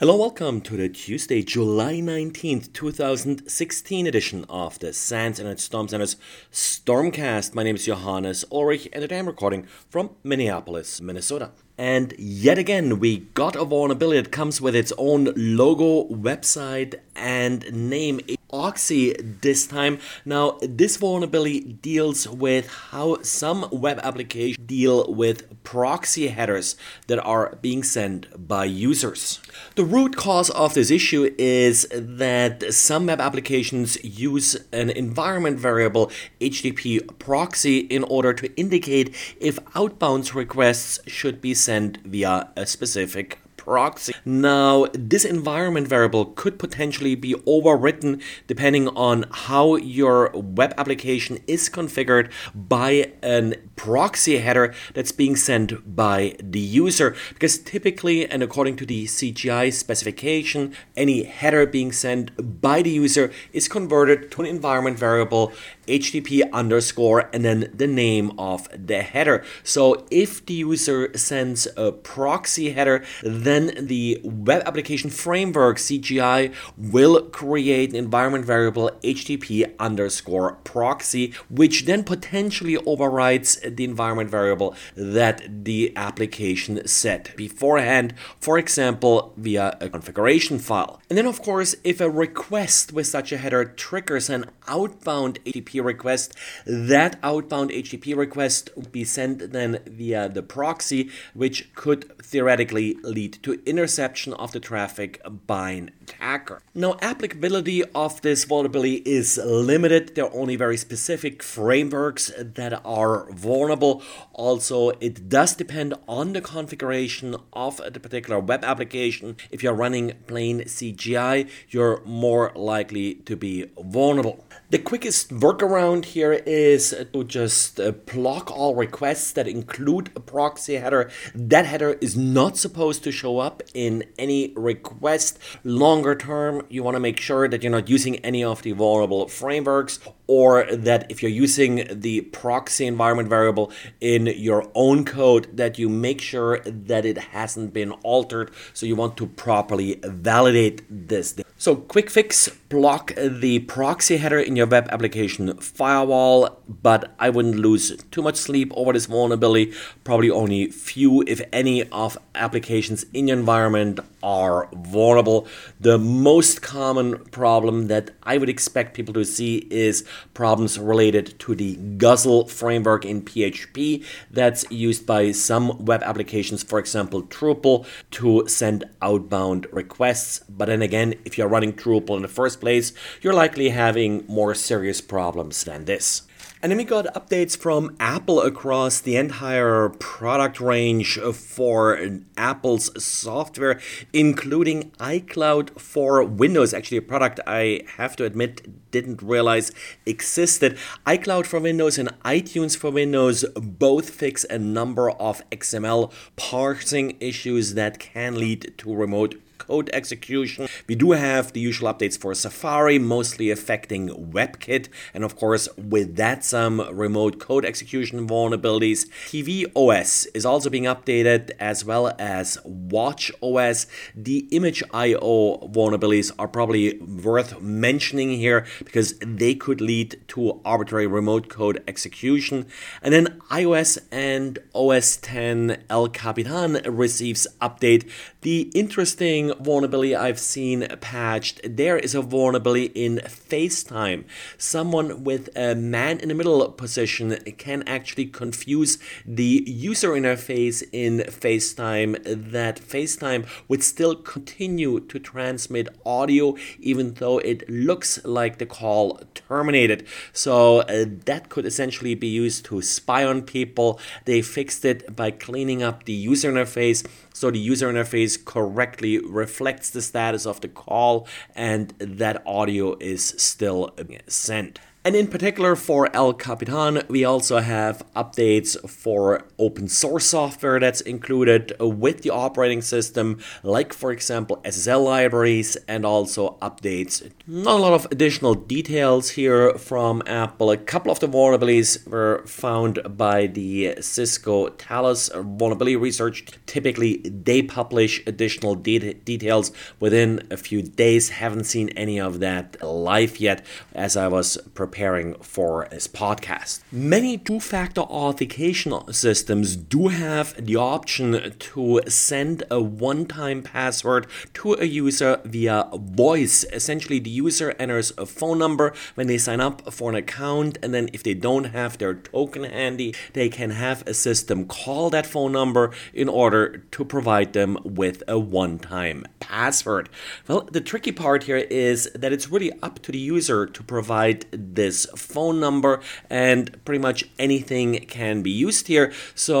[0.00, 6.16] Hello, welcome to the Tuesday, July 19th, 2016 edition of the SANS Internet Storm Center's
[6.50, 7.54] Stormcast.
[7.54, 11.50] My name is Johannes Ulrich, and today I'm recording from Minneapolis, Minnesota.
[11.80, 17.72] And yet again, we got a vulnerability that comes with its own logo, website, and
[17.72, 18.20] name.
[18.52, 20.00] Oxy this time.
[20.24, 26.74] Now, this vulnerability deals with how some web applications deal with proxy headers
[27.06, 29.40] that are being sent by users.
[29.76, 36.10] The root cause of this issue is that some web applications use an environment variable
[36.40, 41.69] HTTP proxy in order to indicate if outbound requests should be sent
[42.04, 44.14] via a specific proxy.
[44.24, 51.68] Now, this environment variable could potentially be overwritten depending on how your web application is
[51.68, 57.14] configured by a proxy header that's being sent by the user.
[57.34, 62.26] Because typically, and according to the CGI specification, any header being sent
[62.62, 65.52] by the user is converted to an environment variable
[65.86, 69.44] HTTP underscore and then the name of the header.
[69.62, 77.22] So if the user sends a proxy header, then the web application framework CGI will
[77.30, 85.64] create an environment variable HTTP underscore proxy, which then potentially overrides the environment variable that
[85.64, 91.00] the application set beforehand, for example, via a configuration file.
[91.08, 95.84] And then, of course, if a request with such a header triggers an outbound HTTP
[95.84, 96.34] request,
[96.66, 103.39] that outbound HTTP request would be sent then via the proxy, which could theoretically lead
[103.42, 106.62] to interception of the traffic by an attacker.
[106.74, 110.14] Now, applicability of this vulnerability is limited.
[110.14, 114.02] There are only very specific frameworks that are vulnerable.
[114.32, 119.36] Also, it does depend on the configuration of the particular web application.
[119.50, 124.44] If you're running plain CGI, you're more likely to be vulnerable.
[124.70, 130.74] The quickest workaround here is to just uh, block all requests that include a proxy
[130.74, 131.10] header.
[131.34, 135.38] That header is not supposed to show up in any request.
[135.64, 139.28] Longer term, you want to make sure that you're not using any of the vulnerable
[139.28, 139.98] frameworks
[140.30, 145.88] or that if you're using the proxy environment variable in your own code that you
[145.88, 151.76] make sure that it hasn't been altered so you want to properly validate this so
[151.76, 157.94] quick fix block the proxy header in your web application firewall, but I wouldn't lose
[158.10, 159.74] too much sleep over this vulnerability.
[160.02, 165.46] Probably only few, if any, of applications in your environment are vulnerable.
[165.80, 171.54] The most common problem that I would expect people to see is problems related to
[171.54, 178.46] the Guzzle framework in PHP that's used by some web applications, for example, Drupal, to
[178.48, 180.40] send outbound requests.
[180.48, 182.92] But then again, if you're running Drupal in the first place,
[183.22, 186.22] you're likely having more serious problems than this.
[186.62, 191.98] And then we got updates from Apple across the entire product range for
[192.36, 193.80] Apple's software,
[194.12, 196.74] including iCloud for Windows.
[196.74, 199.72] Actually, a product I have to admit didn't realize
[200.04, 200.76] existed.
[201.06, 207.72] iCloud for Windows and iTunes for Windows both fix a number of XML parsing issues
[207.72, 210.68] that can lead to remote code execution.
[210.88, 216.16] We do have the usual updates for Safari, mostly affecting WebKit, and of course, with
[216.16, 219.00] that, some remote code execution vulnerabilities.
[219.30, 223.86] tvOS is also being updated, as well as Watch OS.
[224.14, 231.06] The Image IO vulnerabilities are probably worth mentioning here because they could lead to arbitrary
[231.06, 232.66] remote code execution.
[233.02, 238.08] And then iOS and OS X El Capitan receives update.
[238.42, 244.24] The interesting vulnerability I've seen patched, there is a vulnerability in FaceTime.
[244.56, 248.96] Someone with a man in the middle position can actually confuse
[249.26, 257.36] the user interface in FaceTime that FaceTime would still continue to transmit audio even though
[257.40, 260.06] it looks like the call terminated.
[260.32, 264.00] So uh, that could essentially be used to spy on people.
[264.24, 269.90] They fixed it by cleaning up the user interface so the user interface correctly reflects
[269.90, 273.94] the status of the call and that audio is still
[274.26, 274.78] sent.
[275.02, 281.00] And in particular for El Capitan, we also have updates for open source software that's
[281.00, 287.26] included with the operating system, like for example SSL libraries, and also updates.
[287.46, 290.70] Not a lot of additional details here from Apple.
[290.70, 296.44] A couple of the vulnerabilities were found by the Cisco Talos vulnerability research.
[296.66, 301.30] Typically, they publish additional de- details within a few days.
[301.30, 303.64] Haven't seen any of that live yet
[303.94, 306.80] as I was preparing preparing for this podcast.
[306.90, 314.26] Many two factor authentication systems do have the option to send a one time password
[314.54, 316.64] to a user via voice.
[316.72, 320.92] Essentially, the user enters a phone number when they sign up for an account, and
[320.92, 325.24] then if they don't have their token handy, they can have a system call that
[325.24, 330.08] phone number in order to provide them with a one time password.
[330.48, 334.46] Well, the tricky part here is that it's really up to the user to provide
[334.80, 336.00] this phone number,
[336.30, 339.12] and pretty much anything can be used here.
[339.34, 339.60] So,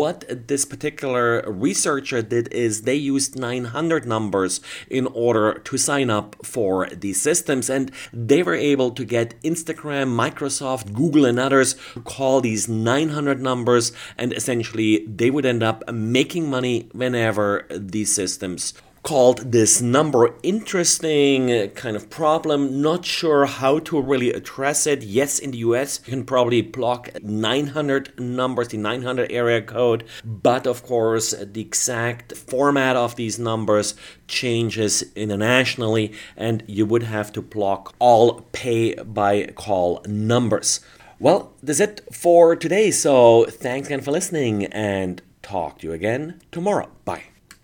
[0.00, 0.18] what
[0.50, 1.26] this particular
[1.68, 7.68] researcher did is they used 900 numbers in order to sign up for these systems,
[7.68, 13.40] and they were able to get Instagram, Microsoft, Google, and others to call these 900
[13.50, 18.74] numbers, and essentially they would end up making money whenever these systems
[19.06, 20.34] called this number.
[20.42, 22.82] Interesting kind of problem.
[22.82, 25.04] Not sure how to really address it.
[25.04, 30.02] Yes in the us you can probably block 900 numbers the 900 area code.
[30.24, 33.94] But of course the exact format of these numbers
[34.26, 40.80] changes internationally and you would have to block all pay by call numbers.
[41.20, 42.90] Well that's it for today.
[42.90, 46.88] So thanks again for listening and talk to you again tomorrow.
[47.04, 47.35] Bye